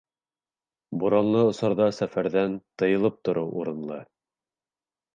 [1.03, 4.05] Буранлы осорҙа сәфәрҙәрҙән тыйылып тороу урынлы.